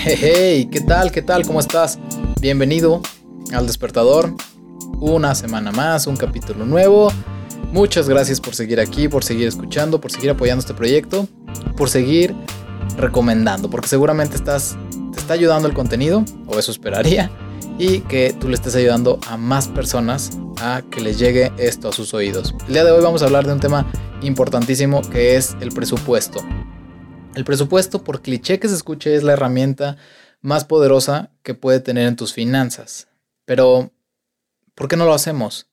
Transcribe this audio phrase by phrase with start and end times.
[0.00, 1.10] Hey, ¿qué tal?
[1.10, 1.44] ¿Qué tal?
[1.44, 1.98] ¿Cómo estás?
[2.40, 3.02] Bienvenido
[3.52, 4.32] al despertador.
[5.00, 7.10] Una semana más, un capítulo nuevo.
[7.72, 11.26] Muchas gracias por seguir aquí, por seguir escuchando, por seguir apoyando este proyecto,
[11.76, 12.32] por seguir
[12.96, 14.76] recomendando, porque seguramente estás,
[15.12, 17.28] te está ayudando el contenido, o eso esperaría,
[17.76, 21.92] y que tú le estés ayudando a más personas a que les llegue esto a
[21.92, 22.54] sus oídos.
[22.68, 23.90] El día de hoy vamos a hablar de un tema
[24.22, 26.40] importantísimo que es el presupuesto.
[27.38, 29.96] El presupuesto, por cliché que se escuche, es la herramienta
[30.40, 33.06] más poderosa que puede tener en tus finanzas.
[33.44, 33.92] Pero,
[34.74, 35.68] ¿por qué no lo hacemos?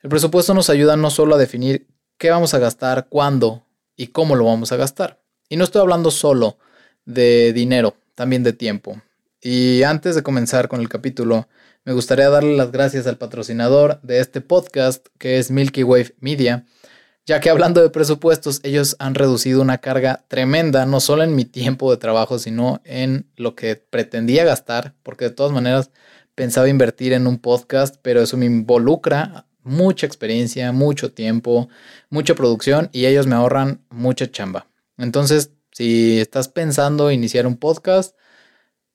[0.00, 4.36] El presupuesto nos ayuda no solo a definir qué vamos a gastar, cuándo y cómo
[4.36, 5.20] lo vamos a gastar.
[5.48, 6.56] Y no estoy hablando solo
[7.04, 9.02] de dinero, también de tiempo.
[9.40, 11.48] Y antes de comenzar con el capítulo,
[11.84, 16.64] me gustaría darle las gracias al patrocinador de este podcast, que es Milky Wave Media,
[17.26, 21.44] ya que hablando de presupuestos, ellos han reducido una carga tremenda, no solo en mi
[21.44, 25.90] tiempo de trabajo, sino en lo que pretendía gastar, porque de todas maneras
[26.36, 31.68] pensaba invertir en un podcast, pero eso me involucra mucha experiencia, mucho tiempo,
[32.10, 34.68] mucha producción y ellos me ahorran mucha chamba.
[34.96, 38.16] Entonces, si estás pensando iniciar un podcast,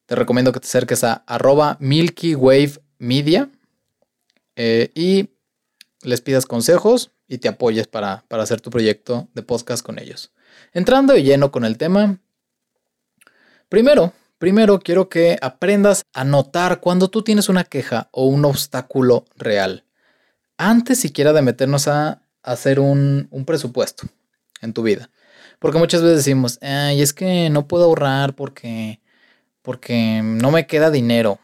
[0.05, 3.49] te recomiendo que te acerques a arroba Milky Wave Media
[4.55, 5.31] eh, y
[6.03, 10.33] les pidas consejos y te apoyes para, hacer tu proyecto de podcast con ellos.
[10.73, 12.19] Entrando de lleno con el tema,
[13.69, 19.23] primero, primero quiero que aprendas a notar cuando tú tienes una queja o un obstáculo
[19.37, 19.85] real,
[20.57, 24.07] antes siquiera de meternos a hacer un, presupuesto
[24.61, 25.09] en tu vida.
[25.59, 28.99] Porque muchas veces decimos, ay, es que no puedo ahorrar porque,
[29.61, 31.39] porque no me queda dinero.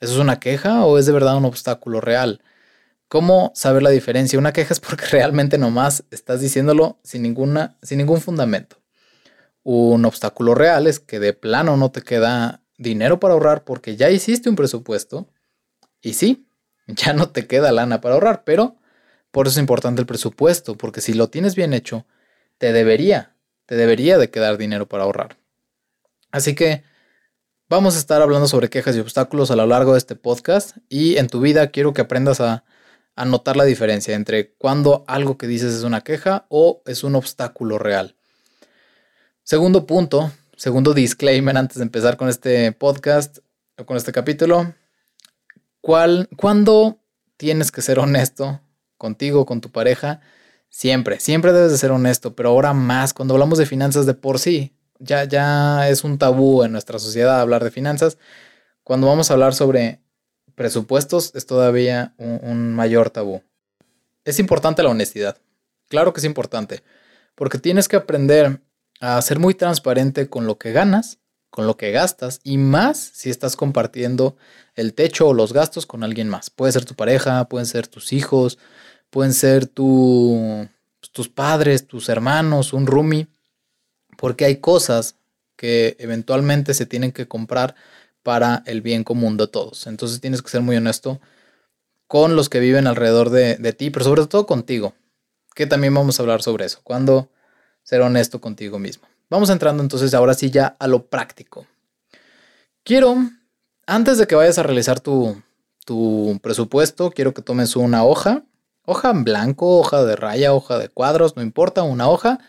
[0.00, 2.40] ¿Eso es una queja o es de verdad un obstáculo real?
[3.10, 4.38] ¿Cómo saber la diferencia?
[4.38, 8.76] Una queja es porque realmente nomás estás diciéndolo sin, ninguna, sin ningún fundamento.
[9.64, 14.10] Un obstáculo real es que de plano no te queda dinero para ahorrar porque ya
[14.10, 15.28] hiciste un presupuesto
[16.00, 16.46] y sí,
[16.86, 18.76] ya no te queda lana para ahorrar, pero
[19.32, 22.06] por eso es importante el presupuesto, porque si lo tienes bien hecho,
[22.58, 23.34] te debería,
[23.66, 25.36] te debería de quedar dinero para ahorrar.
[26.30, 26.84] Así que
[27.68, 31.16] vamos a estar hablando sobre quejas y obstáculos a lo largo de este podcast y
[31.16, 32.62] en tu vida quiero que aprendas a
[33.16, 37.14] a notar la diferencia entre cuando algo que dices es una queja o es un
[37.14, 38.16] obstáculo real.
[39.42, 43.38] Segundo punto, segundo disclaimer antes de empezar con este podcast
[43.76, 44.74] o con este capítulo.
[45.80, 47.00] ¿Cuál, ¿Cuándo
[47.36, 48.60] tienes que ser honesto
[48.96, 50.20] contigo, con tu pareja?
[50.68, 54.38] Siempre, siempre debes de ser honesto, pero ahora más, cuando hablamos de finanzas de por
[54.38, 58.18] sí, ya, ya es un tabú en nuestra sociedad hablar de finanzas.
[58.84, 60.00] Cuando vamos a hablar sobre
[60.60, 63.42] presupuestos es todavía un, mayor tabú.
[64.26, 65.38] Es importante la honestidad.
[65.88, 66.82] Claro que es importante,
[67.34, 68.60] porque tienes que aprender
[69.00, 71.16] a ser muy transparente con lo que ganas,
[71.48, 74.36] con lo que gastas y más si estás compartiendo
[74.74, 76.50] el techo o los gastos con alguien más.
[76.50, 78.58] Puede ser tu pareja, pueden ser tus hijos,
[79.08, 80.68] pueden ser tu,
[81.10, 83.28] tus padres, tus hermanos, un roomie,
[84.18, 85.14] porque hay cosas
[85.56, 87.76] que eventualmente se tienen que comprar
[88.22, 89.86] para el bien común de todos.
[89.86, 91.20] Entonces tienes que ser muy honesto
[92.06, 94.94] con los que viven alrededor de, ti, pero sobre todo contigo,
[95.54, 97.30] que también vamos a hablar sobre eso, cuando
[97.84, 99.06] ser honesto contigo mismo.
[99.28, 101.66] Vamos entrando entonces ahora sí ya a lo práctico.
[102.82, 103.16] Quiero,
[103.86, 105.40] antes de que vayas a realizar tu,
[105.86, 108.42] tu presupuesto, quiero que tomes una hoja,
[108.84, 112.40] hoja en blanco, hoja de raya, hoja de cuadros, no importa, una hoja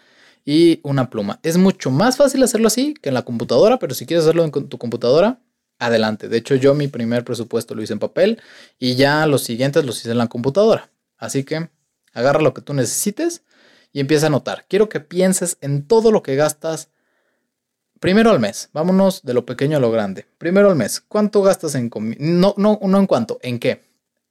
[0.43, 1.39] y una pluma.
[1.43, 4.51] Es mucho más fácil hacerlo así que en la computadora, pero si quieres hacerlo en
[4.51, 5.39] tu computadora,
[5.81, 6.29] adelante.
[6.29, 8.41] De hecho, yo mi primer presupuesto lo hice en papel
[8.77, 10.91] y ya los siguientes los hice en la computadora.
[11.17, 11.69] Así que
[12.13, 13.43] agarra lo que tú necesites
[13.91, 14.65] y empieza a anotar.
[14.69, 16.89] Quiero que pienses en todo lo que gastas
[17.99, 18.69] primero al mes.
[18.73, 20.27] Vámonos de lo pequeño a lo grande.
[20.37, 21.01] Primero al mes.
[21.01, 22.17] ¿Cuánto gastas en comida?
[22.19, 23.89] No, no, no en cuánto, ¿en qué?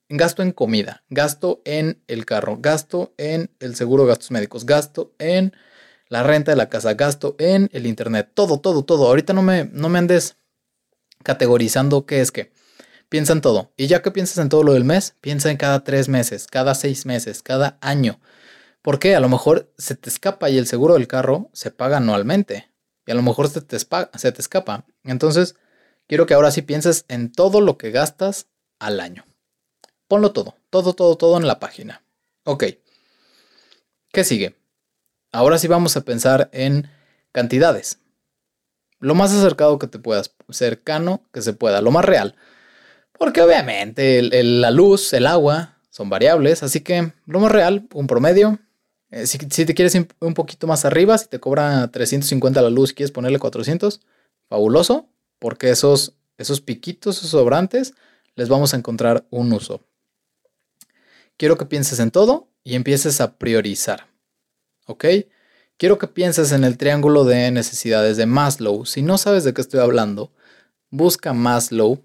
[0.09, 5.15] Gasto en comida, gasto en el carro, gasto en el seguro de gastos médicos, gasto
[5.19, 5.53] en
[6.09, 9.07] la renta de la casa, gasto en el internet, todo, todo, todo.
[9.07, 10.37] Ahorita no me, no me andes
[11.23, 12.53] categorizando qué es qué.
[13.09, 13.73] Piensa en todo.
[13.77, 16.75] Y ya que piensas en todo lo del mes, piensa en cada tres meses, cada
[16.75, 18.21] seis meses, cada año.
[18.83, 22.71] Porque a lo mejor se te escapa y el seguro del carro se paga anualmente.
[23.07, 24.87] Y a lo mejor se te, se te escapa.
[25.03, 25.57] Entonces,
[26.07, 28.47] quiero que ahora sí pienses en todo lo que gastas
[28.79, 29.25] al año.
[30.07, 32.03] Ponlo todo, todo, todo, todo en la página.
[32.45, 32.65] Ok.
[34.13, 34.57] ¿Qué sigue?
[35.33, 36.91] Ahora sí vamos a pensar en
[37.33, 37.99] cantidades
[39.01, 42.37] lo más acercado que te puedas, cercano que se pueda, lo más real.
[43.19, 48.59] Porque obviamente la luz, el agua son variables, así que lo más real, un promedio.
[49.11, 53.11] Eh, si, te quieres un poquito más arriba, si te cobra 350 la luz quieres
[53.11, 54.01] ponerle 400,
[54.49, 55.09] fabuloso.
[55.39, 57.95] porque esos, esos piquitos, esos sobrantes,
[58.37, 59.83] les vamos a encontrar un uso.
[61.37, 64.07] Quiero que pienses en todo y empieces a priorizar.
[64.87, 65.05] ¿Ok?
[65.81, 68.85] Quiero que pienses en el triángulo de necesidades de Maslow.
[68.85, 70.31] Si no sabes de qué estoy hablando,
[70.91, 72.05] busca Maslow,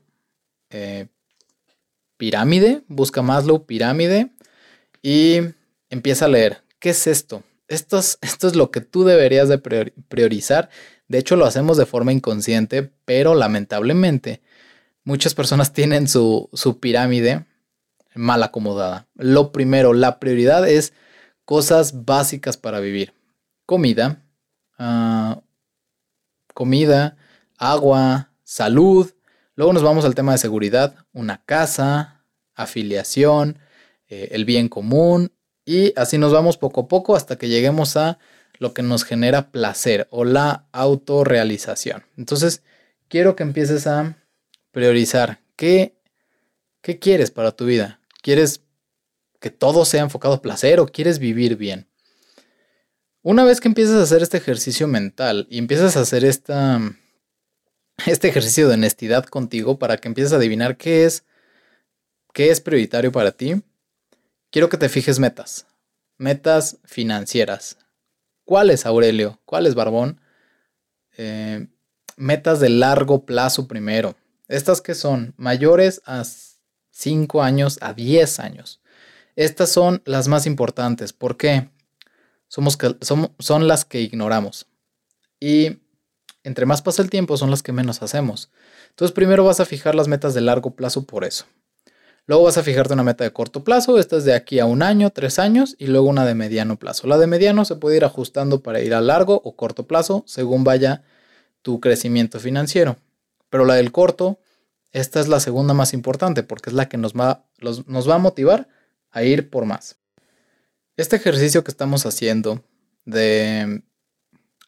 [0.69, 1.07] eh,
[2.15, 4.31] pirámide, busca Maslow, pirámide
[5.01, 5.41] y
[5.89, 6.63] empieza a leer.
[6.79, 7.43] ¿Qué es esto?
[7.67, 10.69] Esto es, esto es lo que tú deberías de priorizar.
[11.09, 14.41] De hecho, lo hacemos de forma inconsciente, pero lamentablemente
[15.03, 17.43] muchas personas tienen su, su pirámide
[18.13, 19.09] mal acomodada.
[19.15, 20.93] Lo primero, la prioridad es
[21.43, 23.11] cosas básicas para vivir.
[23.65, 24.23] Comida,
[24.77, 25.41] ah,
[26.53, 27.17] comida,
[27.57, 29.11] agua, salud.
[29.55, 33.59] Luego nos vamos al tema de seguridad, una casa, afiliación,
[34.07, 35.31] eh, el bien común.
[35.65, 38.19] Y así nos vamos poco a poco hasta que lleguemos a
[38.59, 42.03] lo que nos genera placer o la autorrealización.
[42.17, 42.63] Entonces,
[43.07, 44.17] quiero que empieces a
[44.71, 45.97] priorizar qué,
[46.81, 47.99] qué quieres para tu vida.
[48.21, 48.61] ¿Quieres
[49.39, 51.87] que todo sea enfocado a placer o quieres vivir bien?
[53.25, 56.79] Una vez que empiezas a hacer este ejercicio mental y empiezas a hacer esta,
[58.05, 61.23] este ejercicio de honestidad contigo para que empieces a adivinar qué es,
[62.33, 63.63] qué es prioritario para ti,
[64.51, 65.65] quiero que te fijes metas.
[66.19, 67.79] Metas financieras.
[68.43, 69.41] ¿Cuáles, Aurelio?
[69.45, 70.21] ¿Cuáles, Barbón?
[71.17, 71.65] Eh,
[72.17, 74.15] metas de largo plazo primero.
[74.47, 76.23] Estas que son mayores a
[76.91, 78.83] 5 años a 10 años.
[79.35, 81.11] Estas son las más importantes.
[81.11, 81.71] ¿Por qué?
[82.55, 84.65] Somos, son, son las que ignoramos.
[85.41, 85.79] Y
[86.45, 88.49] entre más pasa el tiempo, son las que menos hacemos.
[88.91, 91.43] Entonces, primero vas a fijar las metas de largo plazo por eso.
[92.27, 94.83] Luego vas a fijarte una meta de corto plazo, esta es de aquí a un
[94.83, 97.07] año, tres años, y luego una de mediano plazo.
[97.07, 100.63] La de mediano se puede ir ajustando para ir a largo o corto plazo según
[100.63, 101.03] vaya
[101.61, 102.95] tu crecimiento financiero.
[103.49, 104.39] Pero la del corto,
[104.93, 108.19] esta es la segunda más importante porque es la que nos va, nos va a
[108.19, 108.69] motivar
[109.11, 109.97] a ir por más.
[110.97, 112.63] Este ejercicio que estamos haciendo
[113.03, 113.83] de,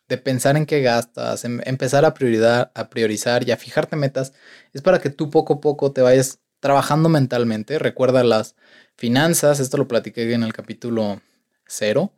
[0.09, 4.33] de pensar en qué gastas, en empezar a, a priorizar y a fijarte metas,
[4.73, 7.79] es para que tú poco a poco te vayas trabajando mentalmente.
[7.79, 8.55] Recuerda las
[8.97, 11.21] finanzas, esto lo platiqué en el capítulo
[11.67, 12.11] 0,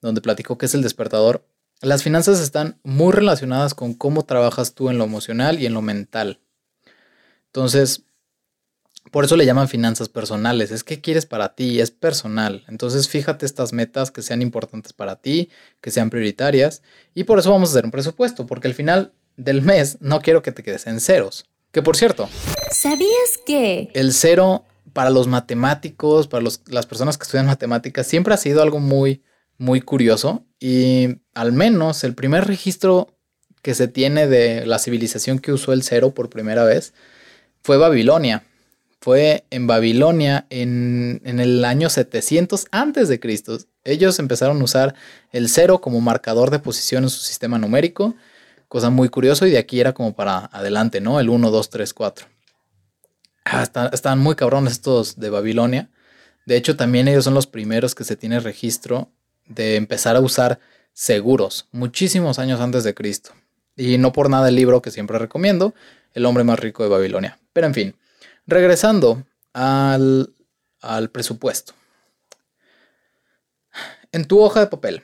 [0.00, 1.46] donde platico qué es el despertador.
[1.80, 5.82] Las finanzas están muy relacionadas con cómo trabajas tú en lo emocional y en lo
[5.82, 6.40] mental.
[7.46, 8.02] Entonces,
[9.10, 10.70] por eso le llaman finanzas personales.
[10.70, 12.64] Es que quieres para ti, es personal.
[12.68, 16.82] Entonces, fíjate estas metas que sean importantes para ti, que sean prioritarias.
[17.14, 20.42] Y por eso vamos a hacer un presupuesto, porque al final del mes no quiero
[20.42, 21.46] que te quedes en ceros.
[21.72, 22.28] Que por cierto,
[22.70, 28.36] ¿sabías que el cero para los matemáticos, para las personas que estudian matemáticas, siempre ha
[28.36, 29.22] sido algo muy,
[29.58, 30.44] muy curioso?
[30.60, 33.16] Y al menos el primer registro
[33.60, 36.94] que se tiene de la civilización que usó el cero por primera vez
[37.62, 38.44] fue Babilonia.
[39.04, 43.58] Fue en Babilonia en, en el año 700 antes de Cristo.
[43.84, 44.94] Ellos empezaron a usar
[45.30, 48.14] el cero como marcador de posición en su sistema numérico
[48.74, 51.20] Cosa muy curioso y de aquí era como para adelante, ¿no?
[51.20, 52.26] El 1, 2, 3, 4.
[53.92, 55.90] están, muy cabrones estos de Babilonia.
[56.44, 59.12] De hecho, también ellos son los primeros que se tiene registro
[59.46, 60.58] de empezar a usar
[60.92, 63.30] seguros, muchísimos años antes de Cristo.
[63.76, 65.72] Y no por nada el libro que siempre recomiendo,
[66.12, 67.38] El hombre más rico de Babilonia.
[67.52, 67.94] Pero en fin,
[68.46, 70.34] regresando al,
[70.80, 71.72] al presupuesto.
[74.12, 75.02] En tu hoja de papel,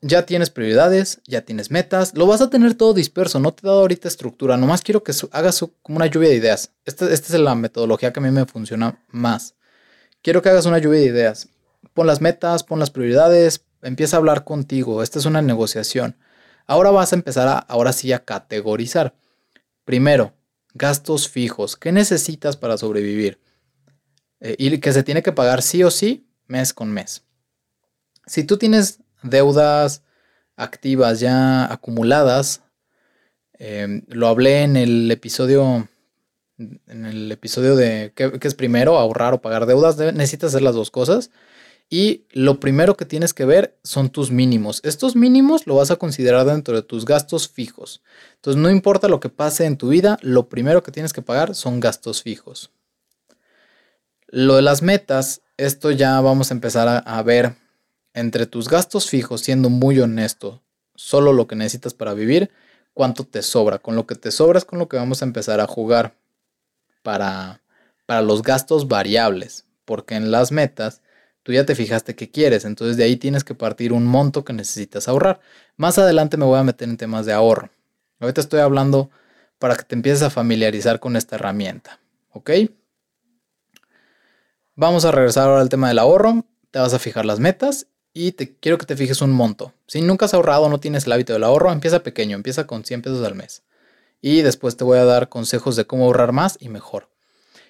[0.00, 3.68] ya tienes prioridades, ya tienes metas, lo vas a tener todo disperso, no te he
[3.68, 6.70] dado ahorita estructura, nomás quiero que hagas como una lluvia de ideas.
[6.84, 9.54] Esta, esta es la metodología que a mí me funciona más.
[10.22, 11.48] Quiero que hagas una lluvia de ideas.
[11.94, 16.16] Pon las metas, pon las prioridades, empieza a hablar contigo, esta es una negociación.
[16.66, 19.14] Ahora vas a empezar a, ahora sí a categorizar.
[19.84, 20.34] Primero,
[20.76, 21.76] gastos fijos.
[21.76, 23.40] ¿Qué necesitas para sobrevivir?
[24.40, 27.24] Eh, y que se tiene que pagar sí o sí, mes con mes.
[28.26, 30.02] Si tú tienes deudas
[30.56, 32.62] activas ya acumuladas.
[33.58, 35.88] Em, lo hablé en el episodio.
[36.58, 38.98] En el episodio de ¿qué, es primero?
[38.98, 39.98] Ahorrar o pagar deudas.
[39.98, 41.30] necesitas hacer las dos cosas.
[41.88, 44.80] Y lo primero que tienes que ver son tus mínimos.
[44.82, 48.02] Estos mínimos lo vas a considerar dentro de tus gastos fijos.
[48.36, 51.54] Entonces no importa lo que pase en tu vida, lo primero que tienes que pagar
[51.54, 52.72] son gastos fijos.
[54.26, 57.54] Lo de las metas, esto ya vamos a empezar a, ver
[58.12, 60.62] entre tus gastos fijos, siendo muy honesto,
[60.96, 62.50] solo lo que necesitas para vivir,
[62.94, 63.78] cuánto te sobra.
[63.78, 66.16] Con lo que te sobra es con lo que vamos a empezar a jugar
[67.04, 67.62] para,
[68.06, 71.02] para los gastos variables, porque en las metas
[71.46, 74.52] tú ya te fijaste que quieres, entonces de ahí tienes que partir un monto que
[74.52, 75.38] necesitas ahorrar.
[75.76, 77.70] Más adelante me voy a meter en temas de ahorro.
[78.18, 79.10] Ahorita estoy hablando
[79.60, 82.00] para que te empieces a familiarizar con esta herramienta.
[82.32, 82.50] ¿Ok?
[84.74, 86.44] Vamos a regresar ahora al tema del ahorro.
[86.72, 89.72] Te vas a fijar las metas y te quiero que te fijes un monto.
[89.86, 93.02] Si nunca has ahorrado, no tienes el hábito del ahorro, empieza pequeño, empieza con 100
[93.02, 93.62] pesos al mes.
[94.20, 97.08] Y después te voy a dar consejos de cómo ahorrar más y mejor.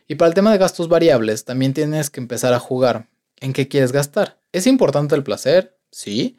[0.09, 3.09] Y para el tema de gastos variables, también tienes que empezar a jugar
[3.41, 4.41] en qué quieres gastar.
[4.53, 5.79] ¿Es importante el placer?
[5.91, 6.37] Sí.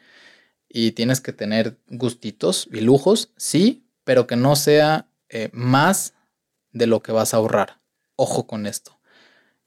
[0.68, 6.14] Y tienes que tener gustitos y lujos, sí, pero que no sea eh, más
[6.72, 7.80] de lo que vas a ahorrar.
[8.16, 8.98] Ojo con esto.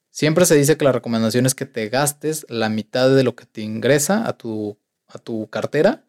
[0.10, 3.46] Siempre se dice que la recomendación es que te gastes la mitad de lo que
[3.46, 6.04] te ingresa a tu, a tu cartera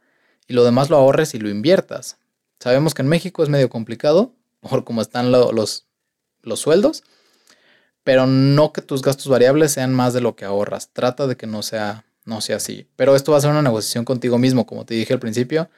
[0.48, 2.18] y lo demás lo ahorres y lo inviertas.
[2.58, 5.86] Sabemos que en México es medio complicado por cómo están los,
[6.42, 7.04] los sueldos,
[8.04, 10.90] pero no que tus gastos variables sean más de lo que ahorras.
[10.92, 12.88] Trata de que no sea, no sea así.
[12.96, 15.70] Pero esto va a ser una negociación contigo mismo, como te dije al principio.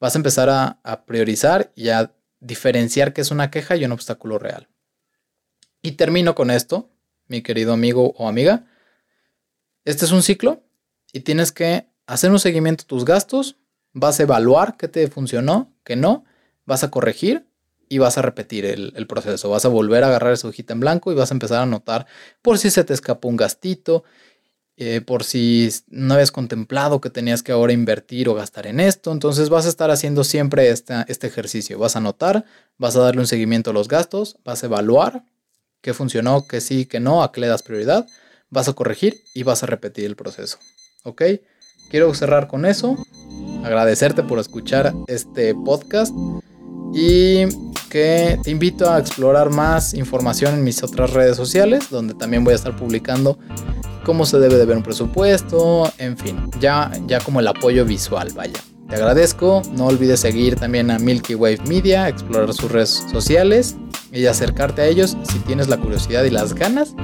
[0.00, 4.38] Vas a empezar a, priorizar y a diferenciar qué es una queja y un obstáculo
[4.38, 4.68] real.
[5.82, 6.90] Y termino con esto,
[7.26, 8.66] mi querido amigo o amiga.
[9.84, 10.62] Este es un ciclo
[11.12, 13.56] y tienes que hacer un seguimiento de tus gastos,
[13.92, 16.24] vas a evaluar qué te funcionó, qué no,
[16.64, 17.47] vas a corregir
[17.88, 19.50] y vas a repetir el, proceso.
[19.50, 22.06] Vas a volver a agarrar esa hojita en blanco y vas a empezar a anotar
[22.42, 24.04] por si se te escapó un gastito,
[24.76, 29.12] eh, por si no habías contemplado que tenías que ahora invertir o gastar en esto.
[29.12, 31.78] Entonces vas a estar haciendo siempre este ejercicio.
[31.78, 32.44] Vas a anotar,
[32.76, 35.24] vas a darle un seguimiento a los gastos, vas a evaluar
[35.80, 38.06] qué funcionó, qué sí, qué no, a qué le das prioridad,
[38.50, 40.58] vas a corregir y vas a repetir el proceso.
[41.04, 41.22] ¿Ok?
[41.90, 42.96] Quiero cerrar con eso,
[43.64, 46.12] agradecerte por escuchar este podcast
[46.92, 47.46] y
[47.88, 52.52] que te invito a explorar más información en mis otras redes sociales, donde también voy
[52.52, 53.38] a estar publicando
[54.04, 58.32] cómo se debe de ver un presupuesto, en fin, ya, ya como el apoyo visual,
[58.34, 58.60] vaya.
[58.88, 63.76] Te agradezco, no olvides seguir también a Milky Wave Media, explorar sus redes sociales
[64.12, 66.94] y acercarte a ellos si tienes la curiosidad y las ganas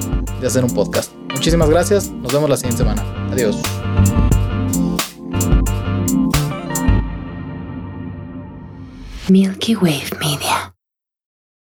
[0.40, 1.12] de hacer un podcast.
[1.34, 3.04] Muchísimas gracias, nos vemos la siguiente semana.
[3.30, 3.56] Adiós.
[9.30, 10.73] Milky Wave Media.